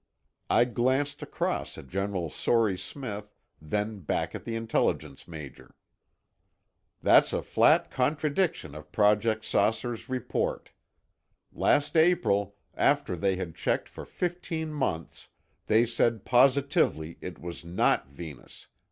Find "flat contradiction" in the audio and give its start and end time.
7.43-8.73